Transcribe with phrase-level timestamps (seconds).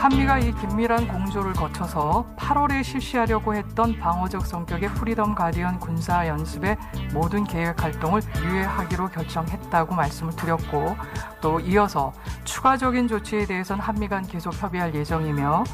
[0.00, 6.78] 한미가 이 긴밀한 공조를 거쳐서 8월에 실시하려고 했던 방어적 성격의 프리덤 가디언 군사 연습의
[7.12, 10.96] 모든 계획 활동을 유예하기로 결정했다고 말씀을 드렸고
[11.42, 15.64] 또 이어서 추가적인 조치에 대해서는 한미 간 계속 협의할 예정이며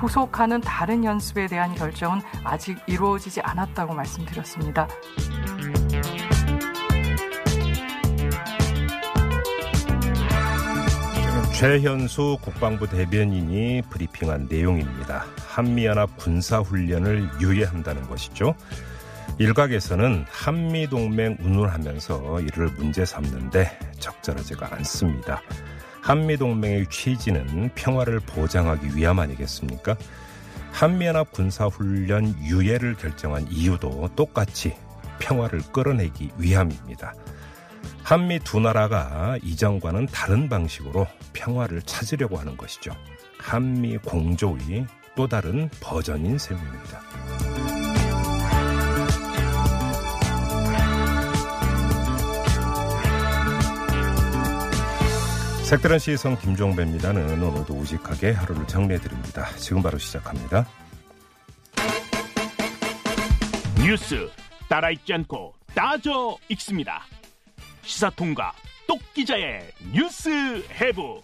[0.00, 4.88] 후속하는 다른 연습에 대한 결정은 아직 이루어지지 않았다고 말씀드렸습니다.
[11.56, 15.24] 최현수 국방부 대변인이 브리핑한 내용입니다.
[15.38, 18.54] 한미연합 군사훈련을 유예한다는 것이죠.
[19.38, 25.40] 일각에서는 한미동맹 운운하면서 이를 문제 삼는데 적절하지가 않습니다.
[26.02, 29.96] 한미동맹의 취지는 평화를 보장하기 위함 아니겠습니까?
[30.72, 34.76] 한미연합 군사훈련 유예를 결정한 이유도 똑같이
[35.20, 37.14] 평화를 끌어내기 위함입니다.
[38.06, 42.92] 한미 두 나라가 이전과는 다른 방식으로 평화를 찾으려고 하는 것이죠.
[43.36, 47.00] 한미 공조의 또 다른 버전인 셈입니다.
[55.64, 59.48] 색다른 시선 김종배입니다는 오늘도 우직하게 하루를 정리해드립니다.
[59.56, 60.64] 지금 바로 시작합니다.
[63.84, 64.30] 뉴스
[64.68, 67.02] 따라 읽지 않고 따져 읽습니다.
[67.86, 68.52] 시사통과
[68.86, 70.28] 똑기자의 뉴스
[70.72, 71.22] 해부.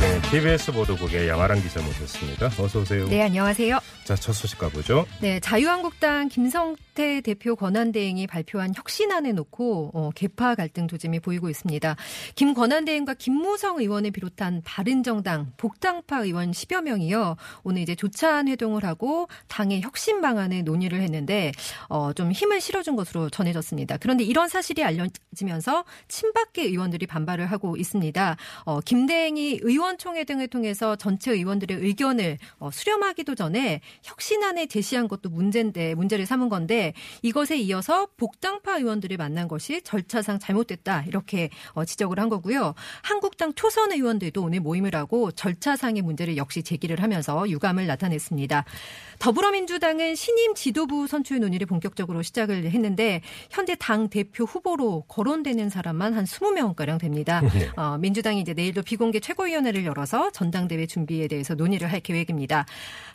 [0.00, 2.46] 네, TBS 보도국의 양아랑 기자 모셨습니다.
[2.58, 3.06] 어서 오세요.
[3.08, 3.78] 네, 안녕하세요.
[4.04, 5.06] 자, 첫 소식 가보죠.
[5.20, 11.94] 네, 자유한국당 김성 태 대표 권한대행이 발표한 혁신안에 놓고 어, 개파 갈등 조짐이 보이고 있습니다.
[12.34, 17.36] 김 권한대행과 김무성 의원을 비롯한 바른정당, 복당파 의원 10여 명이요.
[17.64, 21.52] 오늘 이제 조찬 회동을 하고 당의 혁신 방안에 논의를 했는데
[21.90, 23.98] 어, 좀 힘을 실어준 것으로 전해졌습니다.
[23.98, 28.36] 그런데 이런 사실이 알려지면서 친박계 의원들이 반발을 하고 있습니다.
[28.64, 35.94] 어, 김대행이 의원총회 등을 통해서 전체 의원들의 의견을 어, 수렴하기도 전에 혁신안에 제시한 것도 문제인데
[35.94, 36.85] 문제를 삼은 건데
[37.22, 42.74] 이것에 이어서 복당파 의원들을 만난 것이 절차상 잘못됐다 이렇게 어, 지적을 한 거고요.
[43.02, 48.64] 한국당 초선 의원들도 오늘 모임을 하고 절차상의 문제를 역시 제기를 하면서 유감을 나타냈습니다.
[49.18, 56.24] 더불어민주당은 신임 지도부 선출 논의를 본격적으로 시작을 했는데 현재 당 대표 후보로 거론되는 사람만 한
[56.24, 57.40] 20명 가량 됩니다.
[57.54, 57.70] 네.
[57.76, 62.66] 어, 민주당이 이제 내일도 비공개 최고위원회를 열어서 전당대회 준비에 대해서 논의를 할 계획입니다.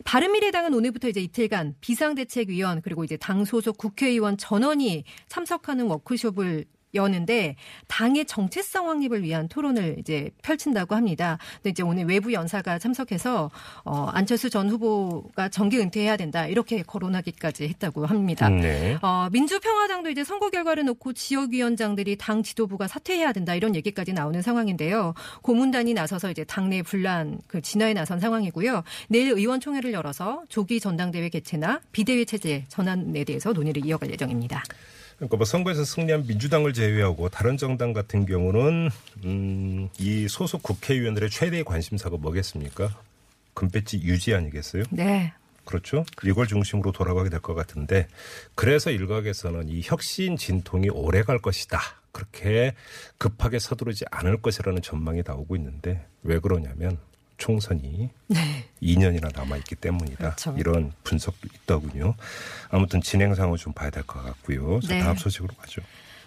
[0.03, 7.55] 바른미래당은 오늘부터 이제 이틀간 비상대책위원 그리고 이제 당소 속 국회의원 전원이 참석하는 워크숍을 여는데
[7.87, 11.37] 당의 정체성 확립을 위한 토론을 이제 펼친다고 합니다.
[11.55, 13.49] 근데 이제 오늘 외부 연사가 참석해서
[13.83, 18.49] 어, 안철수 전 후보가 정기 은퇴해야 된다 이렇게 거론하기까지 했다고 합니다.
[18.49, 18.97] 네.
[19.01, 25.13] 어, 민주평화당도 이제 선거 결과를 놓고 지역위원장들이 당 지도부가 사퇴해야 된다 이런 얘기까지 나오는 상황인데요.
[25.41, 28.83] 고문단이 나서서 이제 당내 분란 그 진화에 나선 상황이고요.
[29.07, 34.63] 내일 의원총회를 열어서 조기 전당대회 개최나 비대위 체제 전환에 대해서 논의를 이어갈 예정입니다.
[35.21, 38.89] 그러니까 뭐 선거에서 승리한 민주당을 제외하고 다른 정당 같은 경우는
[39.23, 42.89] 음, 이 소속 국회의원들의 최대의 관심사가 뭐겠습니까?
[43.53, 44.83] 금배지 유지 아니겠어요?
[44.89, 45.31] 네.
[45.63, 46.05] 그렇죠.
[46.23, 48.07] 이걸 중심으로 돌아가게 될 것 같은데
[48.55, 51.79] 그래서 일각에서는 이 혁신 진통이 오래 갈 것이다.
[52.11, 52.73] 그렇게
[53.19, 56.97] 급하게 서두르지 않을 것이라는 전망이 나오고 있는데 왜 그러냐면
[57.41, 58.37] 총선이 네.
[58.83, 60.17] 2년이나 남아 있기 때문이다.
[60.35, 60.55] 그렇죠.
[60.59, 62.13] 이런 분석도 있더군요.
[62.69, 64.79] 아무튼 진행 상황을 좀 봐야 될 것 같고요.
[64.81, 64.99] 자, 네.
[65.01, 65.81] 다음 소식으로 가죠.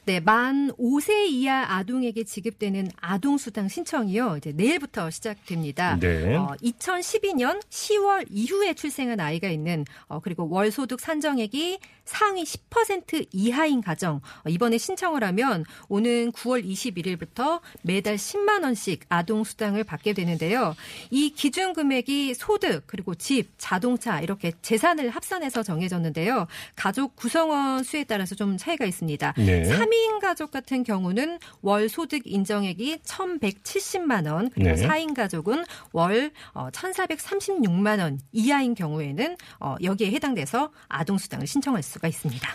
[0.07, 4.37] 네, 만 5세 이하 아동에게 지급되는 아동수당 신청이요.
[4.37, 5.99] 이제 내일부터 시작됩니다.
[5.99, 6.35] 네.
[6.37, 13.81] 어, 2012년 10월 이후에 출생한 아이가 있는 어, 그리고 월 소득 산정액이 상위 10% 이하인
[13.81, 20.75] 가정 어, 이번에 신청을 하면 오는 9월 21일부터 매달 10만 원씩 아동 수당을 받게 되는데요.
[21.11, 26.47] 이 기준 금액이 소득 그리고 집, 자동차 이렇게 재산을 합산해서 정해졌는데요.
[26.77, 29.35] 가족 구성원 수에 따라서 좀 차이가 있습니다.
[29.37, 29.63] 네.
[29.65, 34.87] 3인 가족 같은 경우는 월 소득 인정액이 1,170만 원, 그리고 네.
[34.87, 42.09] 4인 가족은 월 어, 1,436만 원 이하인 경우에는 어, 여기에 해당돼서 아동 수당을 신청할 수가
[42.09, 42.49] 있습니다.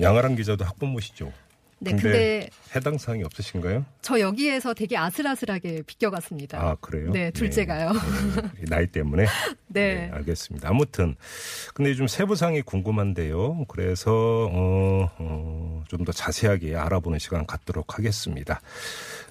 [0.00, 1.32] 양아랑 기자도 학부모시죠.
[1.84, 3.84] 네, 근데 근데 해당 사항이 없으신가요?
[4.02, 6.60] 저 여기에서 되게 아슬아슬하게 비껴갔습니다.
[6.60, 7.10] 아 그래요?
[7.10, 7.92] 네, 둘째가요.
[7.92, 9.26] 네, 나이 때문에.
[9.66, 10.08] 네.
[10.12, 10.68] 알겠습니다.
[10.68, 11.16] 아무튼
[11.74, 13.64] 근데 좀 세부상이 궁금한데요.
[13.66, 14.12] 그래서
[14.52, 18.60] 어, 어, 좀 더 자세하게 알아보는 시간 갖도록 하겠습니다.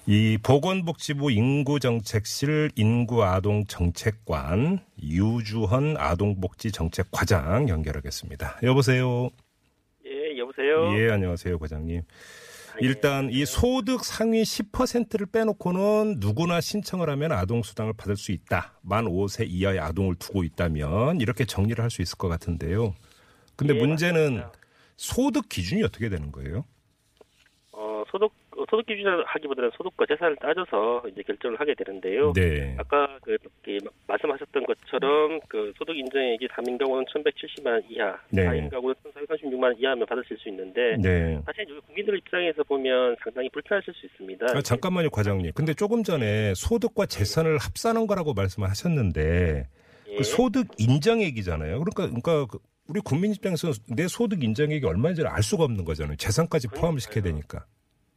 [0.06, 8.58] 이 보건복지부 인구정책실 인구아동정책관 유주헌 아동복지정책과장 연결하겠습니다.
[8.64, 9.30] 여보세요.
[10.04, 10.92] 예, 여보세요.
[10.98, 12.00] 예, 안녕하세요, 과장님.
[12.00, 18.72] 아, 일단 이 소득 상위 10%를 빼놓고는 누구나 신청을 하면 아동 수당을 받을 수 있다.
[18.82, 22.94] 만 5세 이하의 아동을 두고 있다면 이렇게 정리를 할 수 있을 것 같은데요.
[23.54, 24.52] 근데 예, 문제는 맞습니다.
[24.96, 26.64] 소득 기준이 어떻게 되는 거예요?
[27.70, 28.30] 어, 소득 어,
[28.70, 32.32] 소득 기준을 하기보다는 소득과 재산을 따져서 이제 결정을 하게 되는데요.
[32.34, 32.74] 네.
[32.78, 38.46] 아까 그, 그 말씀하셨던 것처럼 그 소득 인정액이 3인 경우는 1,170만 원 이하, 네.
[38.46, 41.40] 4인 경우는 1,436만 원 이하면 받으실 수 있는데 네.
[41.46, 44.46] 사실 국민들 입장에서 보면 상당히 불편하실 수 있습니다.
[44.50, 45.52] 아, 잠깐만요, 과장님.
[45.54, 49.66] 근데 조금 전에 소득과 재산을 합산한 거라고 말씀을 하셨는데
[50.08, 50.16] 예.
[50.16, 51.82] 그 소득 인정액이잖아요.
[51.82, 52.58] 그러니까 그러니까 그
[52.88, 56.16] 우리 국민 입장에서 내 소득 인정액이 얼마인지를 알 수가 없는 거잖아요.
[56.16, 57.64] 재산까지 포함을 시켜야 되니까.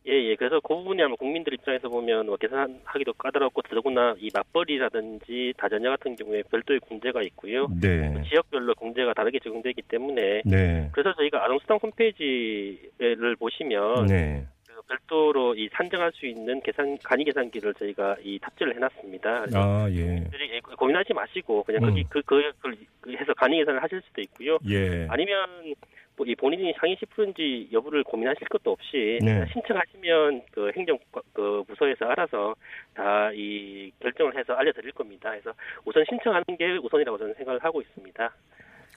[0.07, 0.35] 예, 예.
[0.35, 6.15] 그래서 그 부분이 아마 국민들 입장에서 보면 뭐 계산하기도 까다롭고 더더구나 이 맞벌이라든지 다자녀 같은
[6.15, 7.67] 경우에 별도의 공제가 있고요.
[7.81, 8.13] 네.
[8.29, 10.89] 지역별로 공제가 다르게 적용되기 때문에 네.
[10.91, 14.45] 그래서 저희가 아동수당 홈페이지를 보시면 네.
[14.67, 19.45] 그 별도로 이 산정할 수 있는 계산 간이 계산기를 저희가 이 탑재를 해놨습니다.
[19.53, 20.05] 아, 예.
[20.05, 21.89] 분들이 고민하지 마시고 그냥 음.
[21.89, 24.59] 거기 그, 그, 그, 그 해서 간이 계산을 하실 수도 있고요.
[24.69, 25.07] 예.
[25.09, 25.73] 아니면
[26.17, 29.45] 뭐 이 본인이 상위 10%인지 여부를 고민하실 것도 없이 네.
[29.53, 30.97] 신청하시면 그 행정
[31.33, 32.55] 그 부서에서 알아서
[32.93, 35.29] 다 이 결정을 해서 알려드릴 겁니다.
[35.31, 35.51] 그래서
[35.83, 38.33] 우선 신청하는 게 우선이라고 저는 생각을 하고 있습니다.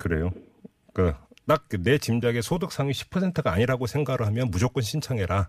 [0.01, 0.31] 그래요.
[0.95, 1.13] 그,
[1.47, 5.49] 딱 내 짐작에 소득 상위 10%가 아니라고 생각을 하면 무조건 신청해라.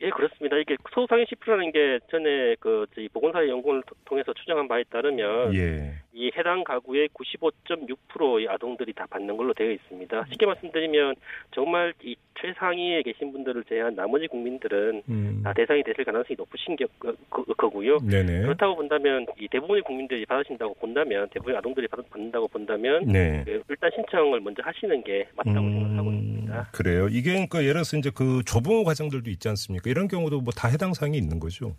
[0.00, 0.56] 예, 그렇습니다.
[0.56, 5.92] 이게 소상위 10%라는 게 전에 그 보건사회 통- 통해서 추정한 바에 따르면 예.
[6.18, 10.24] 이 해당 가구의 95.6%의 아동들이 다 받는 걸로 되어 있습니다.
[10.30, 11.14] 쉽게 말씀드리면
[11.52, 15.40] 정말 이 최상위에 계신 분들을 제외한 나머지 국민들은 음.
[15.44, 17.98] 다 대상이 되실 가능성이 높으신 게, 그, 그, 거고요.
[17.98, 18.42] 네네.
[18.42, 23.42] 그렇다고 본다면 이 대부분의 국민들이 받으신다고 본다면 대부분의 아동들이 받, 받는다고 본다면 네.
[23.44, 26.68] 그 일단 신청을 먼저 하시는 게 맞다고 생각하고 있습니다.
[26.72, 27.08] 그래요.
[27.10, 29.88] 이게 그러니까 예를 들어서 이제 그 조봉 과정들도 있지 않습니까?
[29.88, 31.76] 이런 경우도 뭐 다 해당 사항이 있는 거죠.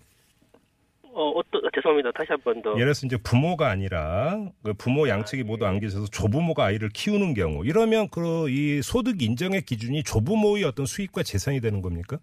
[1.19, 2.12] 어, 어떠, 죄송합니다.
[2.12, 2.69] 다시 한 번 더.
[2.71, 7.66] 예를 들어서 이제 부모가 아니라 그 부모 양측이 모두 안 계셔서 조부모가 아이를 키우는 경우
[7.66, 12.18] 이러면 그 이 소득 인정의 기준이 조부모의 어떤 수입과 재산이 되는 겁니까?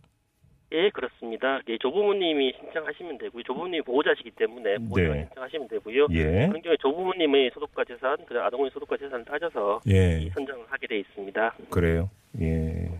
[0.72, 1.60] 예, 그렇습니다.
[1.68, 3.42] 예, 조부모님이 신청하시면 되고요.
[3.44, 5.24] 조부모님이 보호자시기 때문에 보호자가 네.
[5.28, 6.06] 신청하시면 되고요.
[6.10, 6.22] 예.
[6.48, 10.30] 그런 경우에 조부모님의 소득과 재산, 그리고 아동의 소득과 재산을 따져서 이 예.
[10.34, 11.54] 선정을 하게 돼 있습니다.
[11.70, 12.10] 그래요.
[12.40, 12.90] 예.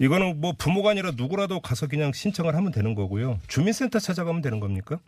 [0.00, 3.38] 이거는 뭐 부모가 아니라 누구라도 가서 그냥 신청을 하면 되는 거고요.
[3.48, 4.98] 주민센터 찾아가면 되는 겁니까?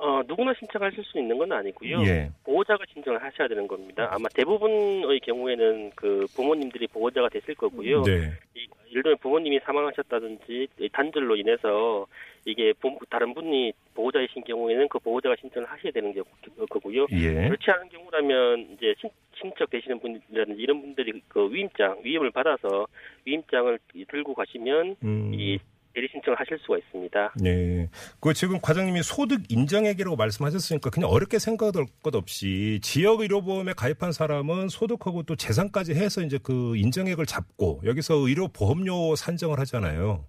[0.00, 2.00] 어, 누구나 신청하실 수 있는 건 아니고요.
[2.06, 2.30] 예.
[2.44, 4.08] 보호자가 신청을 하셔야 되는 겁니다.
[4.12, 8.02] 아마 대부분의 경우에는 그 부모님들이 보호자가 되실 거고요.
[8.02, 8.32] 네.
[8.54, 12.06] 이, 예를 들면 부모님이 사망하셨다든지 이 단절로 인해서
[12.44, 16.22] 이게 부- 다른 분이 보호자이신 경우에는 그 보호자가 신청을 하셔야 되는 게
[16.70, 17.06] 거고요.
[17.12, 17.48] 예.
[17.48, 22.86] 그렇지 않은 경우라면 이제 신, 친척 되시는 분이라든지 이런 분들이 그 위임장 위임을 받아서
[23.26, 23.78] 위임장을
[24.08, 25.32] 들고 가시면 음.
[25.34, 25.58] 이
[25.98, 27.32] 대리 신청을 하실 수가 있습니다.
[27.42, 27.88] 네.
[28.20, 34.68] 그 지금 과장님이 소득 인정액이라고 말씀하셨으니까 그냥 어렵게 생각할 것 없이 지역 의료보험에 가입한 사람은
[34.68, 40.24] 소득하고 또 재산까지 해서 이제 그 인정액을 잡고 여기서 의료 보험료 산정을 하잖아요.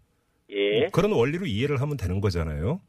[0.51, 2.81] 예, 그런 원리로 이해를 하면 되는 거잖아요.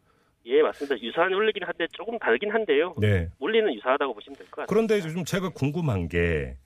[0.46, 0.99] 예 맞습니다.
[1.02, 2.94] 유사한 원리긴 한데 조금 다르긴 한데요.
[2.99, 3.28] 네.
[3.38, 4.72] 원리는 유사하다고 보시면 될 것 같습니다.
[4.72, 6.56] 그런데 좀 제가 궁금한 게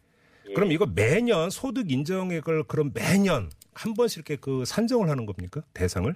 [0.48, 0.52] 예.
[0.52, 5.62] 그럼 이거 매년 소득 인정액을 그럼 매년 한 번씩 이렇게 그 산정을 하는 겁니까?
[5.74, 6.14] 대상을?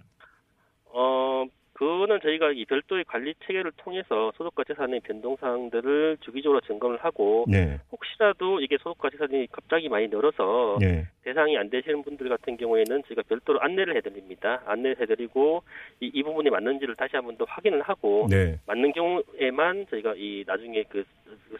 [0.87, 1.45] 어,
[1.79, 7.79] 그거는 저희가 이 별도의 관리 체계를 통해서 소득과 재산의 변동 사항들을 주기적으로 점검을 하고 네.
[7.93, 11.07] 혹시라도 이게 소득과 재산이 갑자기 많이 늘어서 네.
[11.23, 14.61] 대상이 안 되시는 분들 같은 경우에는 저희가 별도로 안내를 해드립니다.
[14.67, 15.63] 안내를 해드리고
[16.01, 18.59] 이, 이 부분이 맞는지를 다시 한 번 더 확인을 하고 네.
[18.67, 21.05] 맞는 경우에만 저희가 이 나중에 그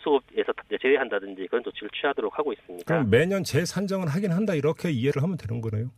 [0.01, 2.93] 수업에서 제외한다든지 그런 조치를 취하도록 하고 있습니다.
[2.93, 5.91] 그럼 매년 재산정을 하긴 한다 이렇게 이해를 하면 되는 거네요.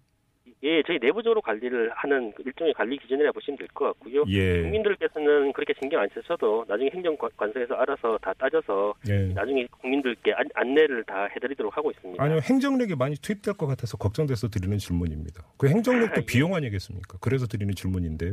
[0.63, 4.25] 예, 저희 내부적으로 관리를 하는 그 일종의 관리 기준이라 보시면 될 것 같고요.
[4.29, 4.63] 예.
[4.63, 9.29] 국민들께서는 그렇게 신경 안 쓰셔도 나중에 행정관서에서 알아서 다 따져서 예.
[9.33, 12.23] 나중에 국민들께 안, 안내를 다 해드리도록 하고 있습니다.
[12.23, 15.43] 아니요, 행정력이 많이 투입될 것 같아서 걱정돼서 드리는 질문입니다.
[15.57, 16.27] 그 행정력도 예.
[16.27, 17.17] 비용 아니겠습니까?
[17.21, 18.33] 그래서 드리는 질문인데요.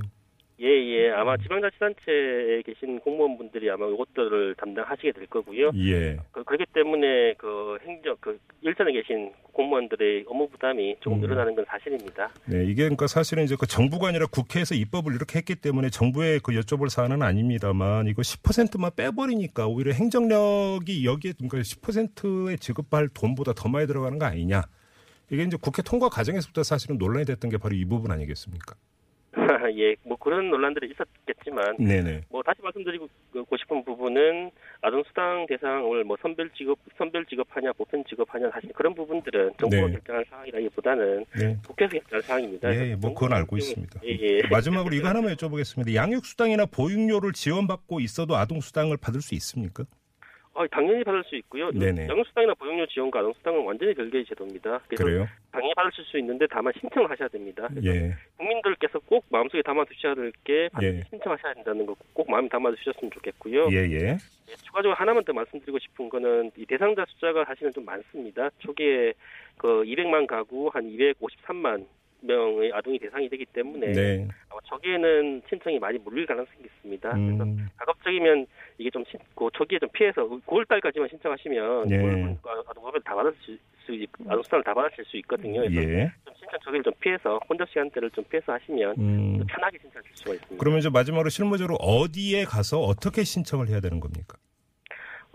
[0.60, 5.70] 예, 예, 아마 지방자치단체에 계신 공무원분들이 아마 이것들을 담당하시게 될 거고요.
[5.76, 6.18] 예.
[6.32, 11.22] 그, 그렇기 때문에 그 행정 그 일선에 계신 공무원들의 업무 부담이 조금 음.
[11.22, 12.32] 늘어나는 건 사실입니다.
[12.46, 16.54] 네, 이게 그러니까 사실은 이제 그 정부가 아니라 국회에서 입법을 이렇게 했기 때문에 정부에 그
[16.54, 23.86] 여쭤볼 사안은 아닙니다만 이거 10%만 빼버리니까 오히려 행정력이 여기에 그러니까 10%에 지급할 돈보다 더 많이
[23.86, 24.64] 들어가는 거 아니냐.
[25.30, 28.76] 이게 이제 국회 통과 과정에서부터 사실은 논란이 됐던 게 바로 이 부분 아니겠습니까?
[29.76, 32.22] 예, 뭐 그런 논란들이 있었겠지만 네네.
[32.30, 33.08] 뭐 다시 말씀드리고
[33.58, 39.52] 싶은 부분은 아동 수당 대상을 뭐 선별 지급 선별 지급하냐 보편 지급하냐 사실 그런 부분들은
[39.60, 39.94] 정부가 네.
[39.94, 41.58] 결정할 사항이라기보다는 네.
[41.68, 42.76] 국회에서 결정할 사항입니다.
[42.76, 44.02] 예, 뭐 그건 알고 있습니다.
[44.04, 44.42] 예, 예.
[44.50, 45.94] 마지막으로 이거 하나만 여쭤보겠습니다.
[45.94, 49.86] 양육 수당이나 보육료를 지원받고 있어도 아동 수당을 받을 수 있습니까?
[50.58, 51.70] 어, 당연히 받을 수 있고요.
[51.72, 52.08] 네네.
[52.10, 54.80] 양육수당이나 보육료 지원과 아동수당은 완전히 별개의 제도입니다.
[54.88, 55.28] 그래서 그래요?
[55.52, 57.68] 당연히 받으실 수 있는데 다만 신청을 하셔야 됩니다.
[57.70, 58.16] 그래서 예.
[58.38, 61.02] 국민들께서 꼭 마음속에 담아 두셔야 될게 예.
[61.10, 63.68] 신청하셔야 된다는 거 꼭 마음에 담아 두셨으면 좋겠고요.
[63.72, 64.18] 예, 예.
[64.50, 68.50] 예, 추가적으로 하나만 더 말씀드리고 싶은 거는 이 대상자 숫자가 사실은 좀 많습니다.
[68.58, 69.14] 초기에
[69.58, 71.86] 그 200만 가구 한 253만
[72.22, 74.28] 명의 아동이 대상이 되기 때문에 네.
[74.50, 77.08] 아마 저기에는 신청이 많이 몰릴 가능성이 있습니다.
[77.12, 78.48] 그래서 음, 가급적이면
[78.78, 81.98] 이게 좀 신, 그 초기에 좀 피해서 9월달까지만 신청하시면 예.
[81.98, 82.38] 네.
[82.44, 85.62] 아동법을 다 받으실 수 있, 아동수당을 다 받으실 수 있거든요.
[85.62, 86.12] 그래서 예.
[86.26, 89.46] 좀 신청 초기를 좀 피해서 혼잡 시간대를 좀 피해서 하시면 음.
[89.48, 90.58] 편하게 신청하실 수가 있습니다.
[90.60, 94.38] 그러면 이제 마지막으로 실무적으로 어디에 가서 어떻게 신청을 해야 되는 겁니까?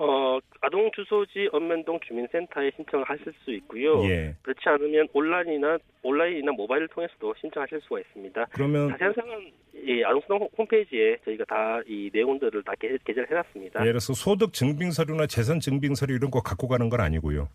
[0.05, 4.03] 어, 아동 주소지 읍면동 주민센터에 신청을 하실 수 있고요.
[4.09, 4.35] 예.
[4.43, 8.47] 그렇지 않으면 온라인이나 온라인이나 모바일을 통해서도 신청하실 수가 있습니다.
[8.53, 13.81] 그러면 자세한 사항은 이 아동수당 홈- 홈페이지에 저희가 다 이 내용들을 다 게, 게재를 해놨습니다.
[13.81, 17.49] 예를 들어서 소득 증빙 서류나 재산 증빙 서류 이런 거 갖고 가는 건 아니고요.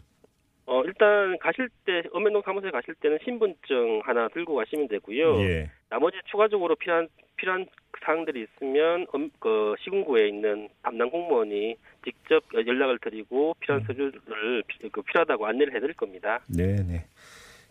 [0.67, 5.41] 어, 일단 가실 때 읍면동 사무소에 가실 때는 신분증 하나 들고 가시면 되고요.
[5.41, 5.71] 예.
[5.89, 7.07] 나머지 추가적으로 필요한
[7.37, 7.65] 필요한
[8.05, 15.01] 사항들이 있으면 음, 그 시군구에 있는 담당 공무원이 직접 연락을 드리고 필요한 서류를 피- 그
[15.01, 16.39] 필요하다고 안내를 해드릴 겁니다.
[16.47, 17.05] 네, 네.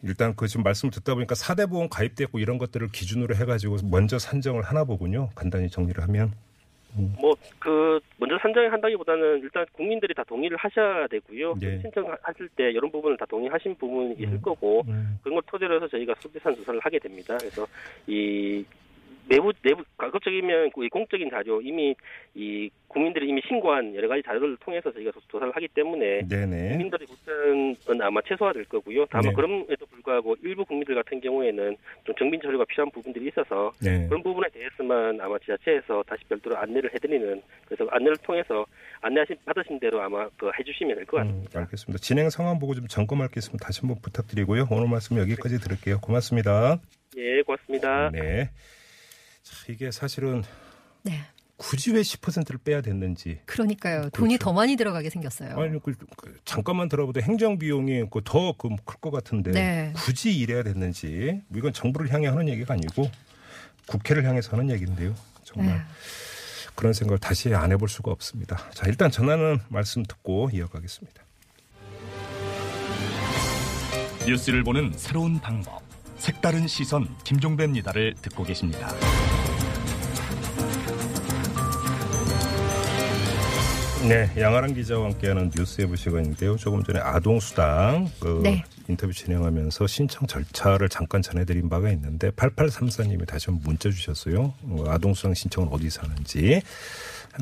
[0.02, 4.62] 일단 그 지금 말씀을 듣다 보니까 사대 보험 가입됐고 이런 것들을 기준으로 해가지고 먼저 산정을
[4.62, 5.30] 하나 보군요.
[5.34, 6.32] 간단히 정리를 하면.
[7.20, 7.36] 뭐
[7.66, 11.54] 그 먼저 산정을 한다기보다는 일단 국민들이 다 동의를 하셔야 되고요.
[11.62, 11.80] 예.
[11.80, 15.18] 신청하실 때 이런 부분을 다 동의하신 부분이 있을 거고 음.
[15.22, 17.36] 그런 걸 토대로 해서 저희가 수비산 조사를 하게 됩니다.
[17.38, 17.66] 그래서
[18.06, 18.64] 이
[19.28, 21.94] 내부 내부 가급적이면 이 공적인 자료 이미
[22.34, 26.68] 이 국민들이 이미 신고한 여러 가지 자료를 통해서 저희가 조- 조사를 하기 때문에 네네.
[26.70, 29.04] 국민들의 불편은 아마 최소화될 거고요.
[29.10, 29.32] 다만 네.
[29.34, 34.06] 그럼에도 불구하고 일부 국민들 같은 경우에는 좀 정빈 처리가 필요한 부분들이 있어서 네.
[34.08, 38.64] 그런 부분에 대해서만 아마 지자체에서 다시 별도로 안내를 해드리는 그래서 안내를 통해서
[39.02, 41.60] 안내하신 받으신 대로 아마 그 해주시면 될것 음, 같습니다.
[41.60, 41.98] 알겠습니다.
[42.00, 44.68] 진행 상황 보고 좀 점검할 게 있으면 다시 한번 부탁드리고요.
[44.70, 46.00] 오늘 말씀 여기까지 들을게요.
[46.00, 46.80] 고맙습니다.
[47.18, 48.10] 예, 고맙습니다.
[48.12, 48.50] 네.
[49.46, 50.42] 자, 이게 사실은
[51.02, 51.20] 네.
[51.56, 53.38] 굳이 왜 10%를 빼야 됐는지.
[53.46, 54.10] 그러니까요.
[54.10, 54.44] 돈이 그렇죠.
[54.44, 55.58] 더 많이 들어가게 생겼어요.
[55.58, 59.92] 아니, 그, 그 잠깐만 들어보도 행정 비용이 그 더클 것 같은데 네.
[59.94, 63.08] 굳이 이래야 됐는지 뭐 이건 정부를 향해 하는 얘기가 아니고
[63.86, 65.14] 국회를 향해서 하는 얘기인데요.
[65.44, 65.82] 정말 네.
[66.74, 68.68] 그런 생각을 다시 안 해볼 수가 없습니다.
[68.74, 71.22] 자, 일단 전하는 말씀 듣고 이어가겠습니다.
[74.26, 75.86] 뉴스를 보는 새로운 방법.
[76.18, 78.88] 색다른 시선 김종배입니다를 듣고 계십니다.
[84.08, 86.56] 네, 양아랑 기자와 함께하는 뉴스에브 시간인데요.
[86.56, 88.64] 조금 전에 아동수당 그 네.
[88.88, 94.54] 인터뷰 진행하면서 신청 절차를 잠깐 전해드린 바가 있는데 8834님이 다시 한번 문자 주셨어요.
[94.62, 96.62] 어, 아동수당 신청은 어디서 하는지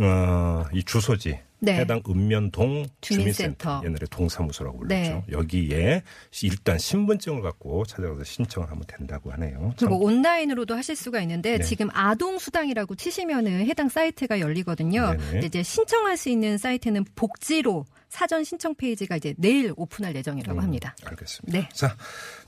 [0.00, 1.80] 어, 이 주소지 네.
[1.80, 3.00] 해당 읍면동 주민센터.
[3.00, 4.94] 주민센터 옛날에 동사무소라고 불렀죠.
[4.94, 5.24] 네.
[5.30, 6.02] 여기에
[6.42, 9.72] 일단 신분증을 갖고 찾아가서 신청을 하면 된다고 하네요.
[9.78, 11.64] 그리고 온라인으로도 하실 수가 있는데 네.
[11.64, 15.16] 지금 아동 수당이라고 치시면은 해당 사이트가 열리거든요.
[15.44, 20.94] 이제 신청할 수 있는 사이트는 복지로 사전 신청 페이지가 이제 내일 오픈할 예정이라고 음, 합니다.
[21.04, 21.58] 알겠습니다.
[21.58, 21.68] 네.
[21.72, 21.96] 자,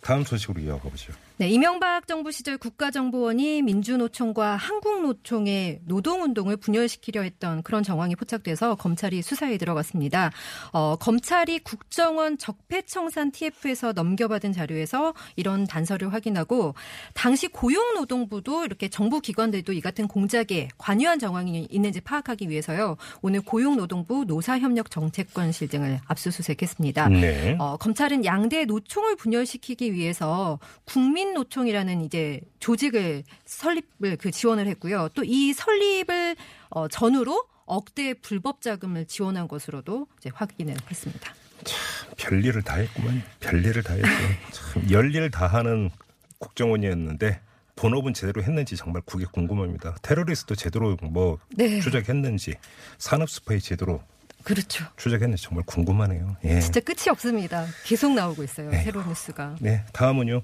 [0.00, 1.12] 다음 소식으로 이어가 보죠.
[1.38, 9.58] 네, 이명박 정부 시절 국가정보원이 민주노총과 한국노총의 노동운동을 분열시키려 했던 그런 정황이 포착돼서 검찰이 수사에
[9.58, 10.30] 들어갔습니다.
[10.72, 16.74] 어, 검찰이 국정원 적폐청산 TF에서 넘겨받은 자료에서 이런 단서를 확인하고
[17.12, 22.96] 당시 고용노동부도 이렇게 정부 기관들도 이 같은 공작에 관여한 정황이 있는지 파악하기 위해서요.
[23.20, 27.08] 오늘 고용노동부 노사협력 정책관 실 등을 압수수색했습니다.
[27.08, 27.56] 네.
[27.58, 35.08] 어, 검찰은 양대 노총을 분열시키기 위해서 국민노총이라는 이제 조직을 설립을 그 지원을 했고요.
[35.14, 36.36] 또 이 설립을
[36.70, 41.34] 어, 전후로 억대 불법 자금을 지원한 것으로도 이제 확인을 했습니다.
[42.16, 43.22] 별일을 다 했구만.
[43.40, 44.28] 별일을 다 했어요.
[44.52, 45.90] 참 열일 다 하는
[46.38, 47.40] 국정원이었는데
[47.74, 49.96] 본업은 제대로 했는지 정말 그게 궁금합니다.
[50.02, 51.80] 테러리스트 제대로 뭐 네.
[51.80, 52.54] 추적했는지
[52.98, 54.00] 산업 스파이 제대로
[54.46, 54.84] 그렇죠.
[54.96, 56.36] 추적했는지 정말 궁금하네요.
[56.44, 56.60] 예.
[56.60, 57.66] 진짜 끝이 없습니다.
[57.84, 58.70] 계속 나오고 있어요.
[58.72, 58.84] 에휴.
[58.84, 59.56] 새로운 뉴스가.
[59.60, 60.40] 네, 다음은요.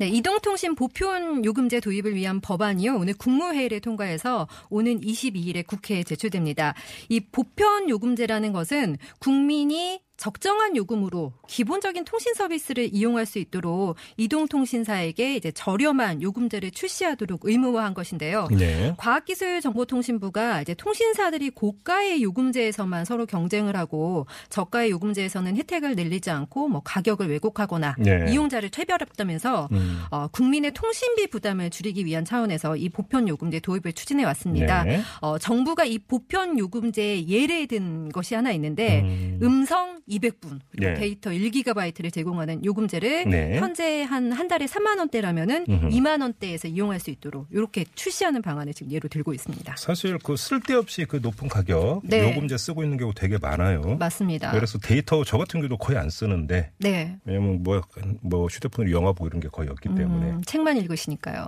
[0.00, 2.96] 네, 이동통신 보편 요금제 도입을 위한 법안이요.
[2.96, 6.74] 오늘 국무회의를 통과해서 오는 22일에 국회에 제출됩니다.
[7.08, 15.50] 이 보편 요금제라는 것은 국민이 적정한 요금으로 기본적인 통신 서비스를 이용할 수 있도록 이동통신사에게 이제
[15.50, 18.46] 저렴한 요금제를 출시하도록 의무화한 것인데요.
[18.52, 18.94] 네.
[18.96, 27.28] 과학기술정보통신부가 이제 통신사들이 고가의 요금제에서만 서로 경쟁을 하고 저가의 요금제에서는 혜택을 늘리지 않고 뭐 가격을
[27.30, 28.26] 왜곡하거나 네.
[28.30, 30.02] 이용자를 차별했다면서 음.
[30.10, 34.84] 어, 국민의 통신비 부담을 줄이기 위한 차원에서 이 보편 요금제 도입을 추진해 왔습니다.
[34.84, 35.00] 네.
[35.20, 39.38] 어, 정부가 이 보편 요금제에 예를 든 것이 하나 있는데 음.
[39.42, 40.94] 음성 200분 그리고 네.
[40.94, 43.58] 데이터 1기가바이트를 제공하는 요금제를 네.
[43.58, 45.88] 현재 한 한 달에 3만 원대라면은 음흠.
[45.88, 49.76] 2만 원대에서 이용할 수 있도록 이렇게 출시하는 방안을 지금 예로 들고 있습니다.
[49.76, 52.30] 사실 그 쓸데없이 그 높은 가격 네.
[52.30, 53.96] 요금제 쓰고 있는 경우 되게 많아요.
[53.98, 54.50] 맞습니다.
[54.52, 57.16] 그래서 데이터 저 같은 경우도 거의 안 쓰는데 네.
[57.24, 57.80] 왜냐면 뭐,
[58.20, 61.46] 뭐 휴대폰으로 영화 보고 이런 게 거의 없기 때문에 음, 책만 읽으시니까요.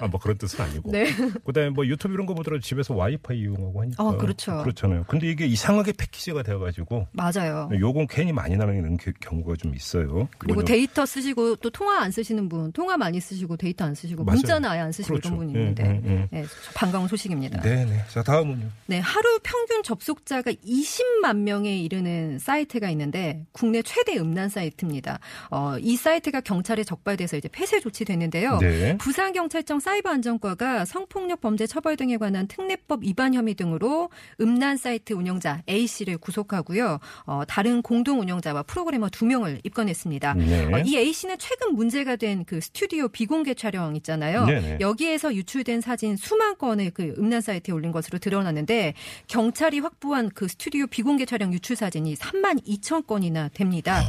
[0.00, 0.90] 아, 뭐 그런 뜻은 아니고.
[0.92, 1.06] 네.
[1.44, 4.02] 그다음에 뭐 유튜브 이런 거 보더라도 집에서 와이파이 이용하고 하니까.
[4.02, 4.62] 어, 그렇죠.
[4.62, 5.04] 그렇잖아요.
[5.08, 7.68] 근데 이게 이상하게 패키지가 되어가지고 맞아요.
[7.78, 10.28] 요금 괜히 많이 나는 게- 경우가 좀 있어요.
[10.38, 14.36] 그리고 데이터 쓰시고 또 통화 안 쓰시는 분, 통화 많이 쓰시고 데이터 안 쓰시고 맞아요.
[14.36, 15.28] 문자는 아예 안 쓰시고 그렇죠.
[15.28, 16.28] 이런 분이 예, 있는데 예, 예.
[16.42, 16.44] 네,
[16.74, 17.62] 반가운 소식입니다.
[17.62, 18.04] 네네.
[18.10, 18.66] 자 다음은요.
[18.86, 25.18] 네, 하루 평균 접속자가 20만 명에 이르는 사이트가 있는데 국내 최대 음란 사이트입니다.
[25.50, 28.58] 어, 이 사이트가 경찰에 적발돼서 이제 폐쇄 조치됐는데요.
[28.58, 28.96] 네.
[29.06, 34.10] 부산경찰청 사이버안전과가 성폭력 범죄 처벌 등에 관한 특례법 위반 혐의 등으로
[34.40, 36.98] 음란 사이트 운영자 A 씨를 구속하고요.
[37.24, 40.34] 어, 다른 공동 운영자와 프로그래머 두 명을 입건했습니다.
[40.34, 40.74] 네.
[40.74, 44.44] 어, 이 A 씨는 최근 문제가 된 그 스튜디오 비공개 촬영 있잖아요.
[44.44, 44.78] 네네.
[44.80, 48.94] 여기에서 유출된 사진 수만 건을 그 음란 사이트에 올린 것으로 드러났는데
[49.28, 54.02] 경찰이 확보한 그 스튜디오 비공개 촬영 유출 사진이 3만 2천 건이나 됩니다.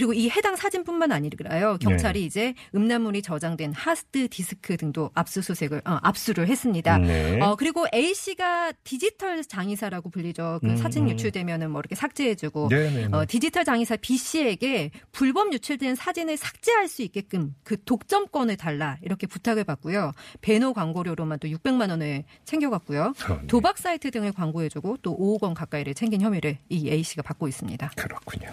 [0.00, 1.76] 그리고 이 해당 사진뿐만 아니라요.
[1.78, 6.96] 경찰이 이제 음란물이 저장된 하드 디스크 등도 압수수색을 어, 압수를 했습니다.
[6.96, 7.38] 네.
[7.42, 10.60] 어 그리고 A 씨가 디지털 장의사라고 불리죠.
[10.62, 11.10] 그 음, 사진 음.
[11.10, 13.08] 유출되면은 뭐 이렇게 삭제해주고 네네.
[13.12, 19.26] 어, 디지털 장의사 B 씨에게 불법 유출된 사진을 삭제할 수 있게끔 그 독점권을 달라 이렇게
[19.26, 20.12] 부탁을 받고요.
[20.40, 23.12] 배너 광고료로만 또 600만 원을 챙겨갔고요.
[23.28, 23.46] 어, 네.
[23.48, 27.90] 도박 사이트 등을 광고해주고 또 5억 원 가까이를 챙긴 혐의를 이 A 씨가 받고 있습니다.
[27.96, 28.48] 그렇군요.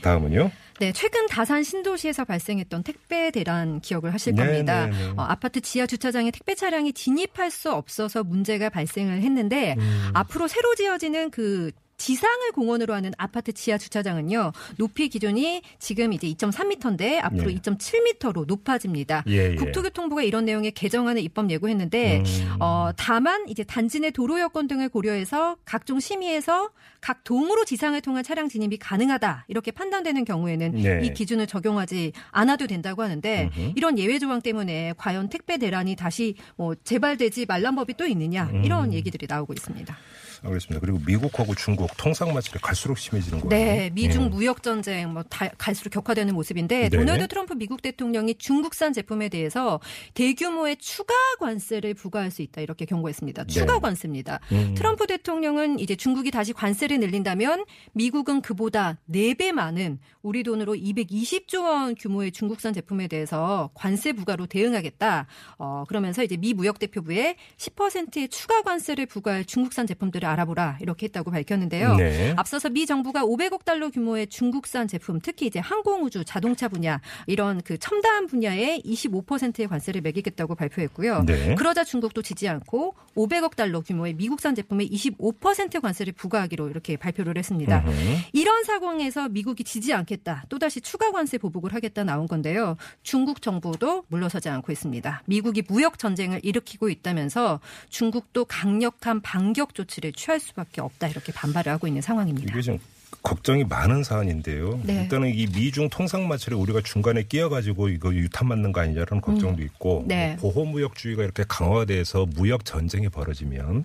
[0.00, 0.50] 다음은요.
[0.80, 4.86] 네, 최근 다산 신도시에서 발생했던 택배 대란 기억을 하실 네, 겁니다.
[4.86, 5.12] 네, 네.
[5.16, 10.10] 어, 아파트 지하 주차장에 택배 차량이 진입할 수 없어서 문제가 발생을 했는데 음.
[10.14, 17.18] 앞으로 새로 지어지는 그 지상을 공원으로 하는 아파트 지하 주차장은요 높이 기준이 지금 이제 2.3m인데
[17.22, 17.56] 앞으로 예.
[17.56, 19.24] 2.7m로 높아집니다.
[19.26, 19.54] 예, 예.
[19.56, 22.56] 국토교통부가 이런 내용의 개정안을 입법 예고했는데 음.
[22.60, 28.22] 어, 다만 이제 단지 내 도로 여건 등을 고려해서 각종 심의에서 각 동으로 지상을 통한
[28.22, 31.00] 차량 진입이 가능하다 이렇게 판단되는 경우에는 네.
[31.04, 33.72] 이 기준을 적용하지 않아도 된다고 하는데 음흠.
[33.76, 38.64] 이런 예외 조항 때문에 과연 택배 대란이 다시 뭐 재발되지 말란 법이 또 있느냐 음.
[38.64, 39.96] 이런 얘기들이 나오고 있습니다.
[40.42, 40.80] 알겠습니다.
[40.80, 43.48] 그리고 미국하고 중국 통상 마찰이 갈수록 심해지는 거예요.
[43.48, 44.28] 네, 미중 예.
[44.28, 46.96] 무역 전쟁 뭐 다- 갈수록 격화되는 모습인데 네.
[46.96, 49.80] 도널드 트럼프 미국 대통령이 중국산 제품에 대해서
[50.14, 53.44] 대규모의 추가 관세를 부과할 수 있다 이렇게 경고했습니다.
[53.46, 53.80] 추가 네.
[53.80, 54.40] 관세입니다.
[54.52, 54.74] 음.
[54.76, 61.94] 트럼프 대통령은 이제 중국이 다시 관세를 늘린다면 미국은 그보다 4배 많은 우리 돈으로 220조 원
[61.94, 65.26] 규모의 중국산 제품에 대해서 관세 부과로 대응하겠다.
[65.58, 71.30] 어, 그러면서 이제 미 무역 대표부에 10%의 추가 관세를 부과할 중국산 제품들을 알아보라 이렇게 했다고
[71.30, 71.96] 밝혔는데요.
[71.96, 72.34] 네.
[72.36, 77.78] 앞서서 미 정부가 500억 달러 규모의 중국산 제품, 특히 이제 항공우주, 자동차 분야 이런 그
[77.78, 81.24] 첨단 분야에 25%의 관세를 매기겠다고 발표했고요.
[81.24, 81.54] 네.
[81.54, 87.84] 그러자 중국도 지지 않고 500억 달러 규모의 미국산 제품에 25% 관세를 부과하기로 이렇게 발표를 했습니다.
[87.86, 87.92] 음흠.
[88.32, 90.44] 이런 상황에서 미국이 지지 않겠다.
[90.48, 92.76] 또다시 추가 관세 보복을 하겠다 나온 건데요.
[93.02, 95.22] 중국 정부도 물러서지 않고 있습니다.
[95.26, 101.08] 미국이 무역 전쟁을 일으키고 있다면서 중국도 강력한 반격 조치를 취할 수밖에 없다.
[101.08, 102.52] 이렇게 반발을 하고 있는 상황입니다.
[102.52, 102.78] 이게 좀
[103.22, 104.80] 걱정이 많은 사안인데요.
[104.84, 105.02] 네.
[105.02, 110.04] 일단은 이 미중 통상 마찰에 우리가 중간에 끼어가지고 이거 유탄 맞는 거 아니냐라는 걱정도 있고
[110.06, 110.36] 네.
[110.40, 113.84] 뭐 보호 무역주의가 이렇게 강화돼서 무역 전쟁이 벌어지면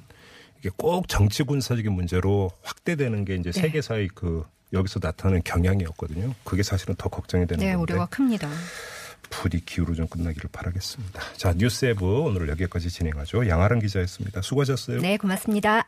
[0.59, 3.61] 이게 꼭 정치 군사적인 문제로 확대되는 게 이제 네.
[3.61, 4.43] 세계사의 그
[4.73, 6.33] 여기서 나타나는 경향이었거든요.
[6.43, 8.49] 그게 사실은 더 걱정이 되는 네, 건데 우려가 큽니다.
[9.29, 11.21] 부디 기후로 좀 끝나기를 바라겠습니다.
[11.37, 13.47] 자 뉴스에브 오늘 여기까지 진행하죠.
[13.47, 14.41] 양아랑 기자였습니다.
[14.41, 14.99] 수고하셨어요.
[15.01, 15.87] 네, 고맙습니다.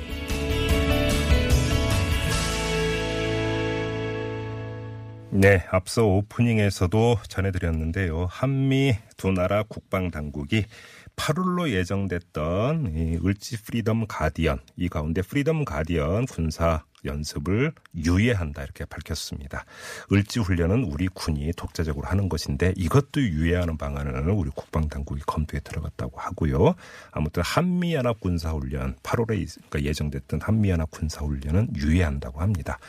[5.33, 8.27] 네, 앞서 오프닝에서도 전해드렸는데요.
[8.29, 10.65] 한미 두 나라 국방 당국이
[11.15, 19.63] 8월로 예정됐던 이 을지 프리덤 가디언 이 가운데 프리덤 가디언 군사 연습을 유예한다 이렇게 밝혔습니다.
[20.11, 26.19] 을지 훈련은 우리 군이 독자적으로 하는 것인데 이것도 유예하는 방안을 우리 국방 당국이 검토에 들어갔다고
[26.19, 26.75] 하고요.
[27.11, 32.79] 아무튼 한미 연합 군사 훈련 8월에 그러니까 예정됐던 한미 연합 군사 훈련은 유예한다고 합니다.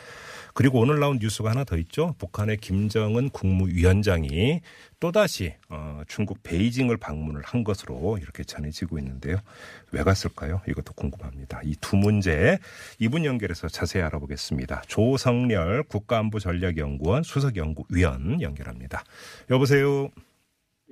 [0.55, 2.15] 그리고 오늘 나온 뉴스가 하나 더 있죠.
[2.19, 4.61] 북한의 김정은 국무위원장이
[5.01, 9.37] 또다시 어, 중국 베이징을 방문을 한 것으로 이렇게 전해지고 있는데요.
[9.91, 10.61] 왜 갔을까요?
[10.69, 11.61] 이것도 궁금합니다.
[11.65, 12.59] 이 두 문제
[12.99, 14.83] 이분 연결해서 자세히 알아보겠습니다.
[14.87, 19.03] 조성렬 국가안보전략연구원 수석연구위원 연결합니다.
[19.51, 20.09] 여보세요.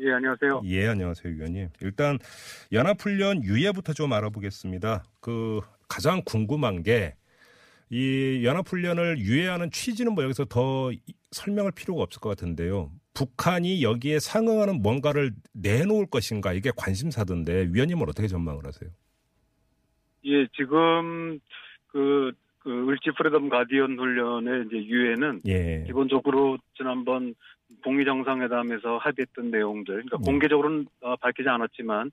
[0.00, 0.62] 예, 안녕하세요.
[0.64, 1.68] 예, 안녕하세요, 위원님.
[1.82, 2.18] 일단
[2.72, 5.04] 연합훈련 유예부터 좀 알아보겠습니다.
[5.20, 7.14] 그 가장 궁금한 게
[7.90, 10.90] 이 연합훈련을 유예하는 취지는 뭐 여기서 더
[11.32, 12.92] 설명할 필요가 없을 것 같은데요.
[13.14, 18.90] 북한이 여기에 상응하는 뭔가를 내놓을 것인가 이게 관심사던데 위원님은 어떻게 전망을 하세요?
[20.24, 21.40] 예, 지금
[21.88, 25.84] 그, 그 을지 프리덤 가디언 훈련의 이제 유예는 예.
[25.86, 27.34] 기본적으로 지난번
[27.82, 30.22] 북미 정상회담에서 합의했던 내용들, 그러니까 음.
[30.22, 32.10] 공개적으로는 어, 밝히지 않았지만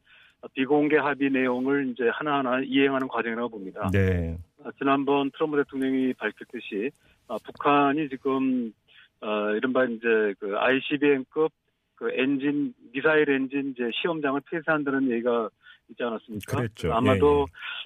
[0.54, 3.90] 비공개 합의 내용을 이제 하나하나 이행하는 과정이라고 봅니다.
[3.92, 4.38] 네.
[4.64, 6.92] 아, 지난번 트럼프 대통령이 밝혔듯이
[7.28, 8.74] 아, 북한이 지금
[9.22, 11.52] 어, 이른바 이제 그 ICBM급
[11.96, 15.50] 그 엔진 미사일 엔진 이제 시험장을 폐쇄한다는 얘기가
[15.90, 16.58] 있지 않았습니까?
[16.58, 16.94] 그랬죠.
[16.94, 17.46] 아마도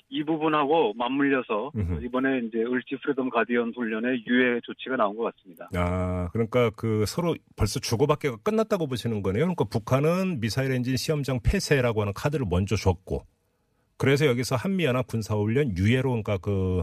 [0.10, 2.04] 이 부분하고 맞물려서 음흠.
[2.04, 5.70] 이번에 이제 을지 프리덤 가디언 훈련의 유예 조치가 나온 것 같습니다.
[5.76, 9.44] 아, 그러니까 그 서로 벌써 주고받기가 끝났다고 보시는 거네요.
[9.44, 13.24] 그러니까 북한은 미사일 엔진 시험장 폐쇄라고 하는 카드를 먼저 줬고,
[14.02, 16.82] 그래서 여기서 한미연합 군사훈련 유예로 그러니까 그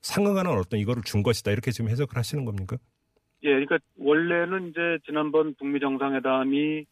[0.00, 2.76] 상응하는 어떤 이거를 준 것이다 이렇게 지금 해석을 하시는 겁니까?
[3.42, 6.86] 예, 그러니까 원래는 이제 지난번 북미 정상회담이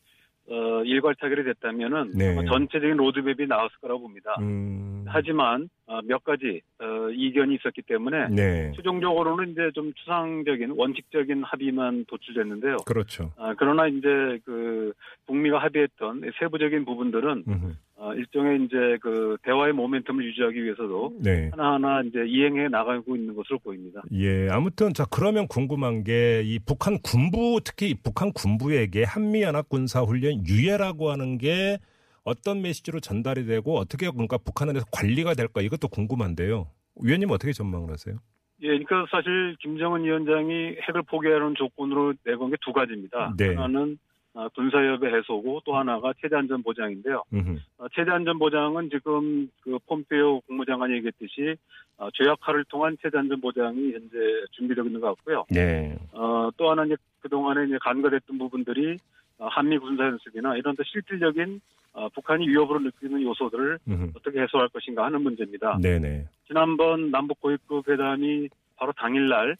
[0.50, 2.34] 어, 일괄 타결이 됐다면은 네.
[2.46, 4.34] 전체적인 로드맵이 나왔을 거라고 봅니다.
[4.40, 11.44] 음, 하지만 어, 몇 가지 어, 이견이 있었기 때문에 네, 최종적으로는 이제 좀 추상적인 원칙적인
[11.44, 12.78] 합의만 도출됐는데요.
[12.86, 13.30] 그렇죠.
[13.36, 14.92] 아, 그러나 이제 그
[15.26, 17.72] 북미가 합의했던 세부적인 부분들은 음흠.
[18.00, 21.50] 어, 일종의 이제 그 대화의 모멘텀을 유지하기 위해서도 네.
[21.50, 24.02] 하나하나 이제 이행해 나가고 있는 것으로 보입니다.
[24.12, 30.00] 예, 아무튼 자 그러면 궁금한 게 이 북한 군부 특히 북한 군부에게 한미 연합 군사
[30.02, 31.78] 훈련 유예라고 하는 게
[32.22, 36.68] 어떤 메시지로 전달이 되고 어떻게 그러니까 북한 안에서 관리가 될까 이것도 궁금한데요.
[37.02, 38.16] 위원님 어떻게 전망을 하세요?
[38.62, 43.34] 예, 그러니까 사실 김정은 위원장이 핵을 포기하는 조건으로 내건 게 두 가지입니다.
[43.36, 43.54] 네.
[43.54, 44.07] 하나는 아,
[44.54, 47.22] 군사협의 해소고 또 하나가 체제안전 보장인데요.
[47.32, 47.58] 음흠.
[47.78, 51.56] 어, 체제안전 보장은 지금 그 폼페이오 국무장관이 얘기했듯이
[51.96, 54.16] 어, 조약화를 통한 체제안전 보장이 현재
[54.52, 55.44] 준비되고 있는 것 같고요.
[55.50, 55.96] 네.
[56.12, 58.96] 어, 또 하나 이제 그동안에 이제 간과됐던 부분들이
[59.38, 61.60] 어, 한미 군사 연습이나 이런 더 실질적인
[61.92, 64.12] 어, 북한이 위협으로 느끼는 요소들을 음흠.
[64.16, 65.78] 어떻게 해소할 것인가 하는 문제입니다.
[65.82, 66.26] 네네.
[66.46, 69.56] 지난번 남북 고위급 회담이 바로 당일날 어,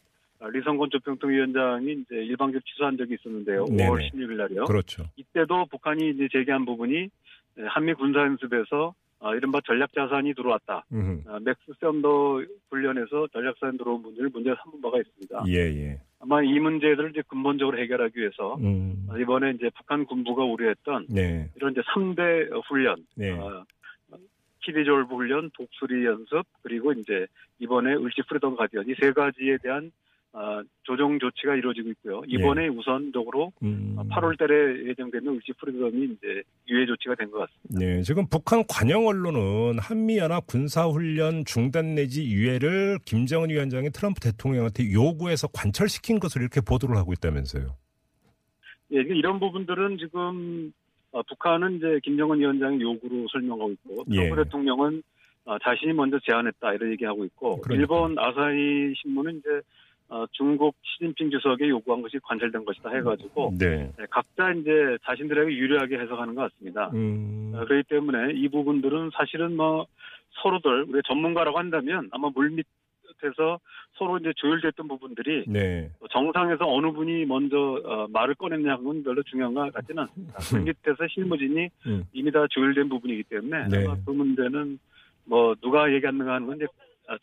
[0.47, 3.65] 리성건 조평통위원장이 이제 일방적 취소한 적이 있었는데요.
[3.65, 3.89] 네네.
[3.89, 4.65] 5월 16일 날이요.
[4.65, 5.03] 그렇죠.
[5.17, 7.09] 이때도 북한이 이제 제기한 부분이 에,
[7.67, 10.85] 한미 군사 연습에서 어, 이른바 전략 자산이 들어왔다.
[10.93, 11.29] 음흠.
[11.29, 15.43] 어, 맥스 썬더 훈련에서 전략 자산 들어온 문제를 문제 삼은 바가 있습니다.
[15.49, 16.01] 예, 예.
[16.21, 19.07] 아마 이 문제들을 이제 근본적으로 해결하기 위해서 음.
[19.09, 21.49] 어, 이번에 이제 북한 군부가 우려했던 네.
[21.57, 23.31] 이런 이제 3대 훈련, 네.
[23.31, 23.65] 어,
[24.63, 27.27] 키리졸브 훈련, 독수리 연습, 그리고 이제
[27.59, 29.91] 이번에 을지 프리덤 가디언 이 세 가지에 대한
[30.31, 32.21] 어, 조정 조치가 이루어지고 있고요.
[32.27, 33.95] 이번에 우선적으로 음.
[34.11, 37.79] 8월 달에 예정되는 을지 프리덤이 이제 유예 조치가 된 것 같습니다.
[37.79, 45.47] 네, 지금 북한 관영 언론은 한미연합 군사훈련 중단 내지 유예를 김정은 위원장이 트럼프 대통령한테 요구해서
[45.47, 47.65] 관철시킨 것으로 이렇게 보도를 하고 있다면서요.
[48.93, 50.71] 예, 이게 이런 부분들은 지금
[51.11, 54.43] 어, 북한은 이제 김정은 위원장의 요구로 설명하고 있고 트럼프 예.
[54.43, 55.01] 대통령은
[55.45, 57.79] 어, 자신이 먼저 제안했다 이런 얘기하고 있고 그러니까요.
[57.79, 59.49] 일본 아사히 신문은 이제
[60.09, 63.91] 어, 중국 시진핑 주석이 요구한 것이 관철된 것이다 해가지고 네.
[63.95, 66.89] 네, 각자 이제 자신들에게 유리하게 해석하는 것 같습니다.
[66.95, 67.53] 음.
[67.55, 69.85] 어, 그렇기 때문에 이 부분들은 사실은 뭐
[70.41, 73.59] 서로들 우리 전문가라고 한다면 아마 물밑에서
[73.99, 75.91] 서로 이제 조율됐던 부분들이 네.
[76.09, 80.33] 정상에서 어느 분이 먼저 어, 말을 꺼냈냐는 별로 중요한 것 같지는 않습니다.
[80.49, 82.03] 그 밑에서 실무진이 음.
[82.13, 83.85] 이미 다 조율된 부분이기 때문에 네.
[83.85, 84.79] 아마 그 문제는
[85.25, 86.65] 뭐 누가 얘기하는가 하는 건 이제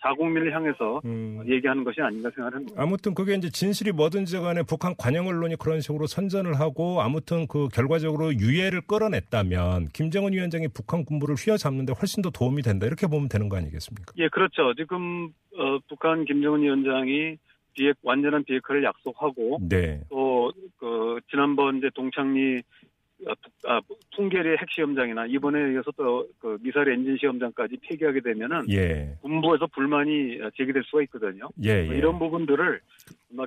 [0.02, 1.42] 자국민을 향해서 음.
[1.46, 2.80] 얘기하는 것이 아닌가 생각합니다.
[2.80, 7.68] 아무튼 그게 이제 진실이 뭐든지 간에 북한 관영 언론이 그런 식으로 선전을 하고 아무튼 그
[7.68, 13.48] 결과적으로 유해를 끌어냈다면 김정은 위원장이 북한 군부를 휘어잡는데 훨씬 더 도움이 된다 이렇게 보면 되는
[13.48, 14.12] 거 아니겠습니까?
[14.18, 14.74] 예, 그렇죠.
[14.74, 17.36] 지금 어, 북한 김정은 위원장이
[17.74, 20.00] 비핵 완전한 비핵화를 약속하고 네.
[20.08, 22.62] 또그 지난번 이제 동창리
[23.26, 23.80] 아, 북- 아,
[24.14, 29.16] 풍계리 핵시험장이나 이번에 이어서 또 그 미사일 엔진 시험장까지 폐기하게 되면은 예.
[29.22, 31.48] 군부에서 불만이 제기될 수가 있거든요.
[31.62, 31.98] 예, 뭐 예.
[31.98, 32.80] 이런 부분들을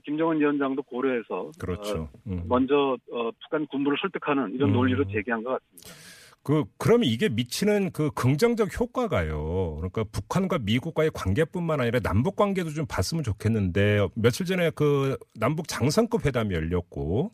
[0.06, 2.10] 김정은 위원장도 고려해서 어, 그렇죠.
[2.28, 2.44] 음.
[2.48, 4.74] 먼저 어, 북한 군부를 설득하는 이런 음.
[4.74, 5.94] 논리로 제기한 것 같습니다.
[6.42, 9.76] 그 그러면 이게 미치는 그 긍정적 효과가요.
[9.78, 16.26] 그러니까 북한과 미국과의 관계뿐만 아니라 남북 관계도 좀 봤으면 좋겠는데 며칠 전에 그 남북 장성급
[16.26, 17.32] 회담이 열렸고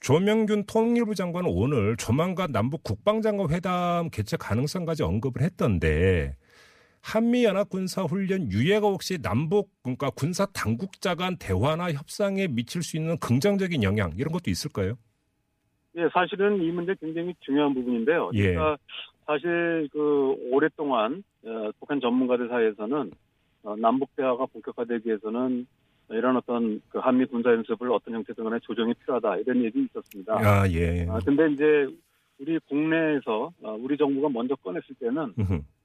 [0.00, 6.36] 조명균 통일부 장관은 오늘 조만간 남북 국방장관 회담 개최 가능성까지 언급을 했던데
[7.02, 12.96] 한미 연합 군사 훈련 유예가 혹시 남북 그러니까 군사 당국자 간 대화나 협상에 미칠 수
[12.96, 14.94] 있는 긍정적인 영향 이런 것도 있을까요?
[15.96, 18.30] 예, 사실은 이 문제 굉장히 중요한 부분인데요.
[18.34, 18.54] 예.
[18.54, 18.78] 그러니까
[19.26, 23.10] 사실 그 오랫동안 어, 북한 전문가들 사이에서는
[23.64, 25.66] 어, 남북 대화가 본격화되기 위해서는
[26.10, 30.34] 이런 어떤 그 한미 군사 연습을 어떤 형태든 간에 조정이 필요하다 이런 얘기 있었습니다.
[30.38, 31.06] 아 예.
[31.08, 31.88] 아, 근데 이제
[32.38, 35.34] 우리 국내에서 어, 우리 정부가 먼저 꺼냈을 때는.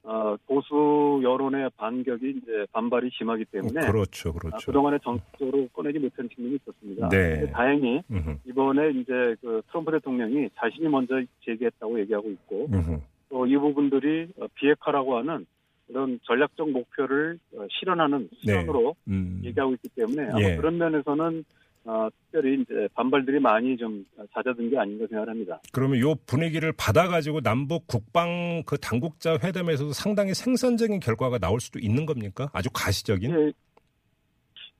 [0.08, 4.66] 어, 보수 여론의 반격이 이제 반발이 심하기 때문에 그렇죠, 아, 그렇죠.
[4.66, 7.08] 그동안에 정식적으로 꺼내지 못한 측면이 있었습니다.
[7.08, 7.50] 네.
[7.50, 8.02] 다행히.
[8.44, 13.00] 이번에 이제 그 트럼프 대통령이 자신이 먼저 제기했다고 얘기하고 있고 음흠.
[13.28, 15.46] 또이 부분들이 어, 비핵화라고 하는
[15.88, 19.40] 이런 전략적 목표를 어, 실현하는 수단으로 음.
[19.44, 20.56] 얘기하고 있기 때문에 아마 예.
[20.56, 21.44] 그런 면에서는
[21.84, 25.60] 어, 특별히 이제 반발들이 많이 좀 잦아든 게 아닌가 생각합니다.
[25.72, 32.04] 그러면 요 분위기를 받아가지고 남북 국방 그 당국자 회담에서도 상당히 생선적인 결과가 나올 수도 있는
[32.04, 32.50] 겁니까?
[32.52, 33.30] 아주 가시적인?
[33.30, 33.52] 예,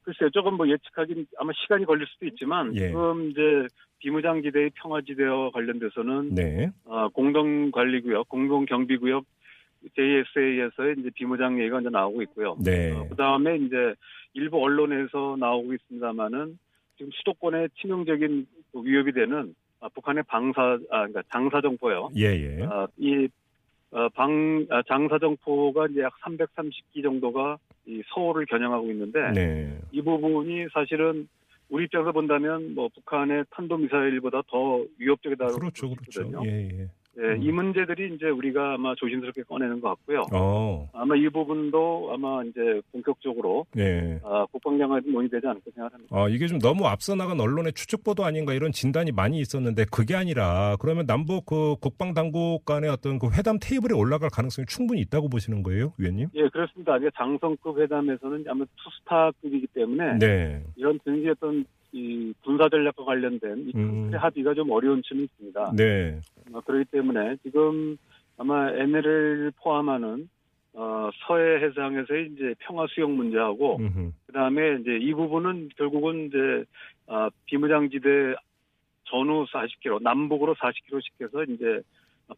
[0.03, 2.89] 글쎄요, 조금 뭐 예측하긴 아마 시간이 걸릴 수도 있지만 예.
[2.89, 3.41] 지금 이제
[3.99, 6.71] 비무장지대의 평화지대와 관련돼서는 네.
[6.85, 9.25] 어, 공동관리구역, 공동경비구역
[9.95, 12.57] JSA에서의 이제 비무장 얘기가 이제 나오고 있고요.
[12.65, 12.93] 네.
[13.09, 13.95] 그 다음에 이제
[14.35, 16.59] 일부 언론에서 나오고 있습니다만은
[16.97, 22.11] 지금 수도권에 치명적인 그 위협이 되는 아, 북한의 방사, 아, 그러니까 장사정포요.
[22.17, 22.65] 예, 예.
[22.65, 23.29] 아, 이
[23.91, 29.79] 어, 방, 아, 장사정포가 이제 약 330기 정도가 이 서울을 겨냥하고 있는데 네.
[29.93, 31.29] 이 부분이 사실은
[31.69, 36.45] 우리 입장에서 본다면 뭐 북한의 탄도미사일보다 더 위협적이다고 그렇죠, 그렇죠.
[36.45, 36.89] 예, 예.
[37.19, 37.43] 예, 음.
[37.43, 40.25] 이 문제들이 이제 우리가 아마 조심스럽게 꺼내는 것 같고요.
[40.33, 44.21] 어, 아마 이 부분도 아마 이제 본격적으로 네.
[44.23, 46.17] 아, 국방장관이 논의되지 않을까 생각합니다.
[46.17, 50.15] 아, 이게 좀 너무 앞서 나간 언론의 추측 보도 아닌가 이런 진단이 많이 있었는데 그게
[50.15, 55.29] 아니라 그러면 남북 그 국방 당국 간의 어떤 그 회담 테이블에 올라갈 가능성이 충분히 있다고
[55.29, 56.29] 보시는 거예요, 위원님?
[56.35, 56.97] 예, 그렇습니다.
[56.99, 60.63] 이게 장성급 회담에서는 아마 투스타급이기 때문에 네.
[60.77, 61.65] 이런 등지 어떤
[61.97, 64.11] 이 군사 전략과 관련된 이 음.
[64.13, 65.73] 합의가 좀 어려운 층이 있습니다.
[65.77, 66.21] 네.
[66.53, 67.97] 어, 그렇기 때문에 지금
[68.37, 70.29] 아마 NL을 포함하는
[70.75, 74.13] 어, 서해 해상에서의 이제 평화 수용 문제하고 음흠.
[74.27, 76.65] 그다음에 이제 이 부분은 결국은 이제
[77.07, 78.35] 아, 비무장지대
[79.05, 81.81] 전후 40km, 남북으로 40km씩 해서 이제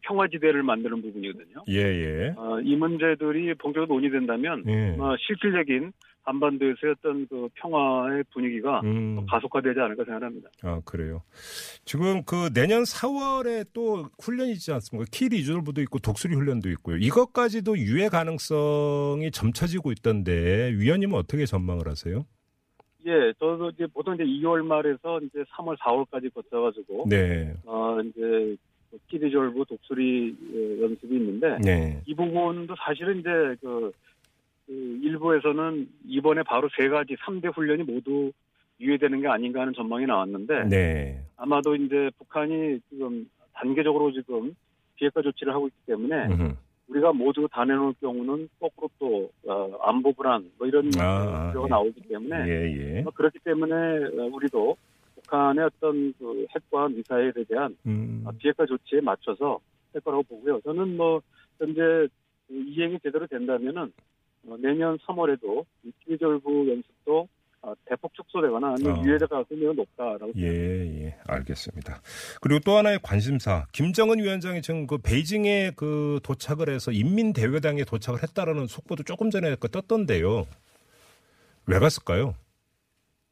[0.03, 1.65] 평화지대를 만드는 부분이거든요.
[1.69, 2.35] 예, 예.
[2.37, 4.97] 어, 이 문제들이 본격적으로 논의된다면 예.
[5.01, 5.93] 어, 실질적인
[6.29, 9.27] 한반도에서의 어떤 그 평화의 분위기가 음.
[9.27, 10.51] 가속화되지 않을까 생각합니다.
[10.63, 11.23] 아, 그래요.
[11.85, 15.09] 지금 그 내년 4월에 또 훈련이 있지 않습니까?
[15.11, 16.97] 키 리졸브도 있고 독수리 훈련도 있고요.
[16.99, 22.25] 이것까지도 유예 가능성이 점쳐지고 있던데 위원님은 어떻게 전망을 하세요?
[23.07, 27.55] 예, 저도 이제 보통 이제 2월 말에서 이제 3월, 4월까지 거쳐가지고 네.
[27.65, 28.57] 어 이제
[29.09, 32.03] 키리졸브 독수리 예, 연습이 있는데 네.
[32.07, 33.93] 이 부분도 사실은 이제 그, 그
[34.69, 38.33] 일부에서는 이번에 바로 세 가지 3대 훈련이 모두
[38.81, 41.25] 유예되는 게 아닌가 하는 전망이 나왔는데 네.
[41.37, 44.55] 아마도 이제 북한이 지금 단계적으로 지금
[44.97, 46.55] 비핵화 조치를 하고 있기 때문에 음흠.
[46.89, 51.71] 우리가 모두 다 내놓을 경우는 거꾸로 또 어, 안보 불안 뭐 이런 아, 우려가 예.
[51.71, 53.03] 나오기 때문에 예, 예.
[53.07, 54.77] 어, 그렇기 때문에 어, 우리도
[55.17, 58.23] 북한의 어떤 그 핵과 미사일에 대한 음.
[58.25, 59.61] 어, 비핵화 조치에 맞춰서
[59.93, 60.61] 할 거라고 보고요.
[60.63, 61.21] 저는 뭐
[61.59, 62.09] 현재
[62.47, 63.89] 그 이행이 제대로 된다면은 어,
[64.57, 67.29] 내년 3월에도 이 키리졸브 연습도
[67.61, 69.03] 어, 대폭 축소되거나 아니면 어.
[69.05, 72.01] 유예될 가능성이 매우 높다라고 예, 예, 알겠습니다.
[72.41, 78.67] 그리고 또 하나의 관심사, 김정은 위원장이 지금 그 베이징에 그 도착을 해서 인민대회당에 도착을 했다라는
[78.67, 80.47] 속보도 조금 전에 그 떴던데요.
[81.67, 82.35] 왜 갔을까요?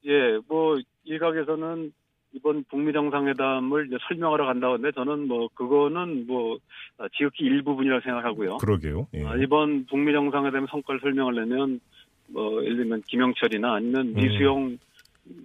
[0.06, 1.92] 예, 뭐 일각에서는
[2.36, 6.58] 이번 북미 정상회담을 설명하러 간다고 하는데 저는 뭐 그거는 뭐
[6.98, 8.58] 아, 지극히 일부분이라고 생각하고요.
[8.58, 9.06] 그러게요.
[9.14, 9.24] 예.
[9.24, 11.80] 아, 이번 북미 정상회담 성과를 설명하려면
[12.28, 14.14] 뭐 예를 들면 김영철이나 아니면 음.
[14.14, 14.78] 미수용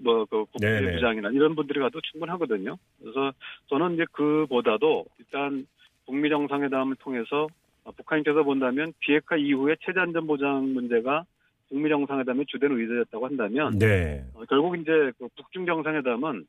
[0.04, 0.82] 뭐그 네네.
[0.82, 2.78] 국회부장이나 이런 분들이 가도 충분하거든요.
[3.00, 3.32] 그래서
[3.68, 5.66] 저는 이제 그보다도 일단
[6.06, 7.48] 북미 정상회담을 통해서
[7.86, 11.24] 아, 북한 입장에서 본다면 비핵화 이후에 체제 안전 보장 문제가
[11.70, 14.26] 북미 정상회담의 주된 의제였다고 한다면 네.
[14.34, 16.46] 어, 결국 이제 그 북중 정상회담은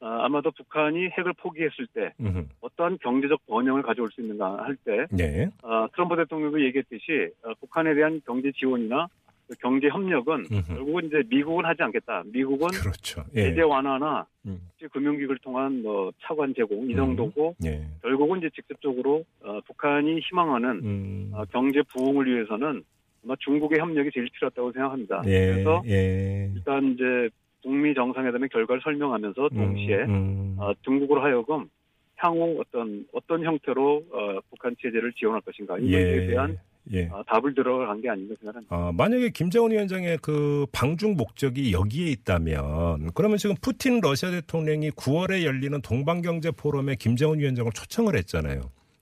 [0.00, 2.46] 아, 아마도 북한이 핵을 포기했을 때 음흠.
[2.60, 5.48] 어떠한 경제적 번영을 가져올 수 있는가 할때 네.
[5.62, 9.08] 아, 트럼프 대통령도 얘기했듯이 어, 북한에 대한 경제 지원이나
[9.48, 10.74] 그 경제 협력은 음흠.
[10.74, 12.24] 결국은 이제 미국은 하지 않겠다.
[12.26, 13.24] 미국은 그렇죠.
[13.36, 13.44] 예.
[13.44, 14.60] 제재 완화나 음.
[14.92, 17.86] 금융기구를 통한 뭐 차관 제공 이 정도고 예.
[18.02, 21.30] 결국은 이제 직접적으로 어, 북한이 희망하는 음.
[21.32, 22.82] 어, 경제 부흥을 위해서는
[23.24, 25.22] 아마 중국의 협력이 제일 필요하다고 생각합니다.
[25.26, 25.52] 예.
[25.52, 26.50] 그래서 예.
[26.54, 27.28] 일단 이제
[27.66, 30.56] 북미 정상회담의 결과를 설명하면서 동시에 음, 음.
[30.56, 31.68] 어, 중국으로 하여금
[32.14, 36.56] 향후 어떤 어떤 형태로 어, 북한 체제를 지원할 것인가 이거에 대한
[36.92, 37.08] 예.
[37.08, 38.74] 어, 답을 들어간 게 아닌가 생각합니다.
[38.74, 45.42] 아, 만약에 김정은 위원장의 그 방중 목적이 여기에 있다면 그러면 지금 푸틴 러시아 대통령이 9월에
[45.42, 48.60] 열리는 동방경제 포럼에 김정은 위원장을 초청을 했잖아요.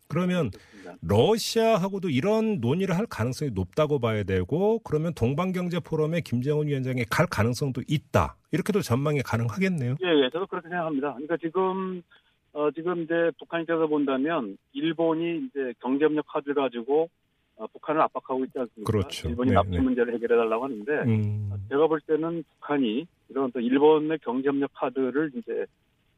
[0.09, 0.51] 그러면.
[1.03, 7.83] 러시아하고도 이런 논의를 할 가능성이 높다고 봐야 되고 그러면 동방경제 포럼에 김정은 위원장이 갈 가능성도
[7.87, 8.37] 있다.
[8.53, 9.97] 이렇게도 전망이 가능하겠네요.
[10.03, 11.13] 예, 예, 저도 그렇게 생각합니다.
[11.15, 12.03] 그러니까 지금
[12.53, 17.09] 어, 지금 이제 북한 입장에서 본다면 일본이 이제 경제협력 카드를 가지고
[17.57, 18.91] 어, 북한을 압박하고 있지 않습니까?
[18.91, 19.29] 그렇죠.
[19.29, 19.81] 일본이 네, 납치 네.
[19.81, 21.51] 문제를 해결해 달라고 하는데 음.
[21.69, 25.67] 제가 볼 때는 북한이 이런 또 일본의 경제협력 카드를 이제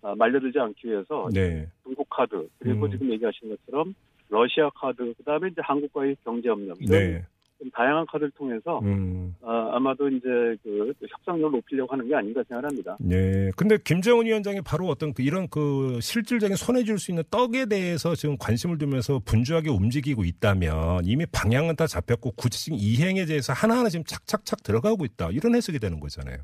[0.02, 1.66] 어, 말려들지 않기 위해서 네.
[1.82, 2.90] 중국 카드 그리고 음.
[2.90, 3.94] 지금 얘기하신 것처럼
[4.28, 7.24] 러시아 카드 그 다음에 이제 한국과의 경제협력 이런 네.
[7.58, 9.34] 좀 다양한 카드를 통해서 음.
[9.40, 10.28] 어, 아마도 이제
[10.62, 12.96] 그 협상력을 높이려고 하는 게 아닌가 생각합니다.
[13.00, 13.50] 네.
[13.56, 18.14] 근데 김정은 위원장이 바로 어떤 그 이런 그 실질적인 손해 줄 수 있는 떡에 대해서
[18.14, 24.04] 지금 관심을 두면서 분주하게 움직이고 있다면 이미 방향은 다 잡혔고 구체적인 이행에 대해서 하나하나 지금
[24.04, 25.30] 착착착 들어가고 있다.
[25.30, 26.38] 이런 해석이 되는 거잖아요.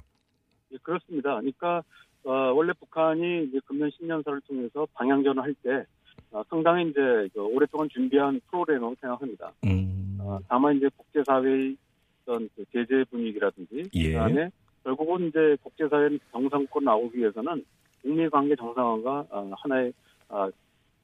[0.73, 1.37] 예, 그렇습니다.
[1.37, 1.83] 그러니까
[2.25, 5.85] 어, 원래 북한이 이제 금년 신년사를 통해서 방향전을 할때
[6.33, 7.01] 어, 상당히 이제
[7.35, 9.53] 그 오랫동안 준비한 프로그램이라고 생각합니다.
[9.65, 10.19] 음.
[10.21, 11.77] 어, 다만 이제 국제사회의
[12.23, 14.13] 어떤 그 제재 분위기라든지 예.
[14.13, 14.51] 그다음에
[14.85, 17.65] 결국은 이제 국제사회 정상권 나오기 위해서는
[18.01, 19.93] 북미 관계 정상화가 어, 하나의
[20.29, 20.51] 아,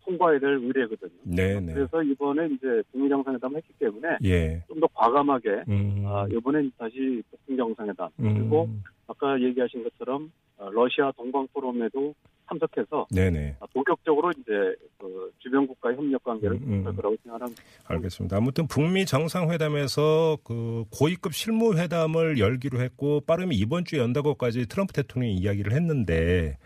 [0.05, 1.11] 통과해야 될 의례거든요.
[1.25, 1.75] 네, 네.
[1.75, 4.63] 그래서 이번에 이제 북미 정상회담을 했기 때문에 예.
[4.69, 6.05] 좀더 과감하게 음.
[6.07, 8.35] 아, 이번엔 다시 북중 정상회담 음.
[8.35, 8.69] 그리고
[9.07, 12.15] 아까 얘기하신 것처럼 어, 러시아 동방 포럼에도
[12.49, 13.57] 참석해서 네네.
[13.61, 14.53] 아, 본격적으로 이제
[14.99, 16.87] 그 주변 국가의 협력 관계를 음, 음.
[16.87, 17.63] 할 거라고 생각합니다.
[17.87, 18.37] 알겠습니다.
[18.37, 25.35] 아무튼 북미 정상회담에서 그 고위급 실무 회담을 열기로 했고 빠르면 이번 주에 연다고까지 트럼프 대통령이
[25.37, 26.59] 이야기를 했는데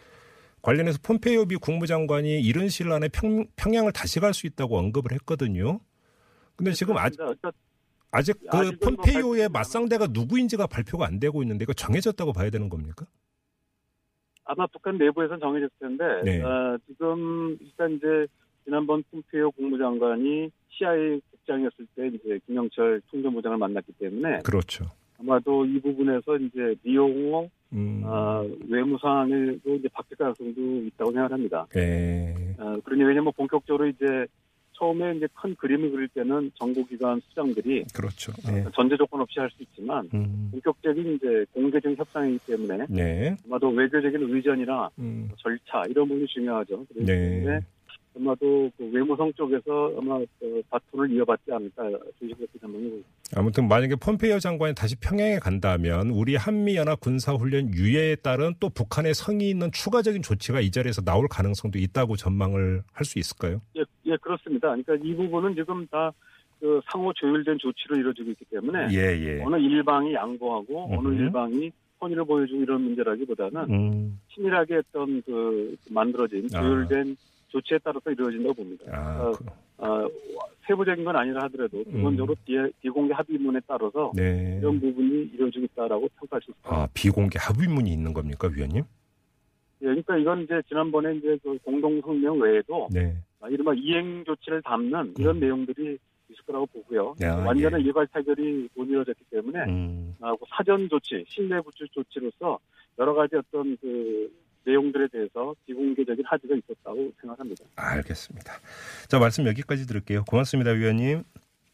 [0.62, 5.80] 관련해서 폼페이오 미 국무장관이 이른 시일 안에 평, 평양을 다시 갈 수 있다고 언급을 했거든요.
[6.56, 7.50] 근데 지금 아직, 그러니까
[8.12, 13.06] 아직 그뭐 폼페이오의 맞상대가 누구인지가 발표가 안 되고 있는데 이거 정해졌다고 봐야 되는 겁니까?
[14.44, 16.42] 아마 북한 내부에서는 정해졌을 텐데 네.
[16.42, 18.26] 어, 지금 일단 이제
[18.64, 24.86] 지난번 폼페이오 국무장관이 CIA 국장이었을 때 이제 김영철 통전부장을 만났기 때문에 그렇죠.
[25.18, 28.02] 아마도 이 부분에서 이제 미용호 음.
[28.04, 31.66] 어, 외무 상황에도 이제 바뀔 가능성도 있다고 생각합니다.
[31.76, 32.34] 예.
[32.58, 34.26] 어, 그러니 왜냐면 본격적으로 이제
[34.72, 38.32] 처음에 이제 큰 그림을 그릴 때는 정보기관 수장들이 그렇죠.
[38.48, 38.64] 예.
[38.74, 40.48] 전제 조건 없이 할 수 있지만 음.
[40.50, 43.36] 본격적인 이제 공개적인 협상이기 때문에 네.
[43.46, 45.30] 아마도 외교적인 의전이나 음.
[45.36, 46.86] 절차 이런 부분이 중요하죠.
[46.96, 47.60] 네.
[48.16, 52.90] 아마도 그 외무성 쪽에서 아마 그 바톤을 이어받지 않을까 조심스럽게 전망해.
[53.34, 59.48] 아무튼 만약에 폼페이오 장관이 다시 평양에 간다면 우리 한미연합 군사훈련 유예에 따른 또 북한의 성의
[59.50, 63.60] 있는 추가적인 조치가 이 자리에서 나올 가능성도 있다고 전망을 할 수 있을까요?
[63.76, 64.68] 예, 예, 그렇습니다.
[64.68, 66.12] 그러니까 이 부분은 지금 다
[66.62, 69.42] 그 상호 조율된 조치로 이루어지고 있기 때문에 예, 예.
[69.42, 71.20] 어느 일방이 양보하고 어느 음흠.
[71.20, 74.20] 일방이 선의를 보여주고 이런 문제라기보다는 음.
[74.32, 76.62] 치밀하게 어떤 그 만들어진 아.
[76.62, 77.16] 조율된
[77.52, 78.84] 조치에 따라서 이루어진다고 봅니다.
[78.90, 79.44] 아, 어, 그,
[79.78, 80.08] 어,
[80.66, 84.58] 세부적인 건 아니라 하더라도 기본적으로 비, 비공개 합의문에 따라서 네.
[84.58, 86.70] 이런 부분이 이루어지고 있다라고 평가할 수 있습니다.
[86.70, 88.84] 아, 비공개 합의문이 있는 겁니까, 위원님?
[89.82, 93.14] 예, 그러니까 이건 이제 지난번에 이제 그 공동 성명 외에도 네.
[93.40, 95.40] 아, 이른바 이행 조치를 담는 이런 음.
[95.40, 95.98] 내용들이
[96.30, 97.14] 있을 거라고 보고요.
[97.20, 97.84] 야, 완전한 예.
[97.84, 100.16] 일괄 타결이 못 이루어졌기 때문에 음.
[100.20, 102.58] 아, 그 사전 조치, 신뢰 구축 조치로서
[102.98, 104.30] 여러 가지 어떤 그
[104.64, 107.64] 내용들에 대해서 비공개적인 합의가 있었다고 생각합니다.
[107.76, 108.52] 알겠습니다.
[109.08, 110.24] 자, 말씀 여기까지 들을게요.
[110.24, 111.24] 고맙습니다, 위원님.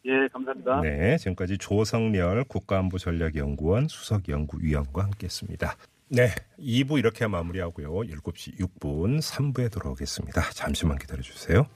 [0.05, 0.81] 예, 감사합니다.
[0.81, 5.75] 네, 지금까지 조성렬 국가안보전략연구원 수석연구위원과 함께했습니다.
[6.11, 7.91] 네, 2부 이렇게 마무리하고요.
[7.91, 10.41] 7시 6분 3부에 돌아오겠습니다.
[10.51, 11.67] 잠시만 기다려 주세요.